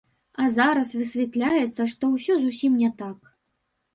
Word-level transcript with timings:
А 0.43 0.45
зараз 0.53 0.93
высвятляецца, 1.01 1.81
што 1.95 2.09
ўсё 2.15 2.39
зусім 2.45 2.79
не 2.83 2.89
так. 3.03 3.19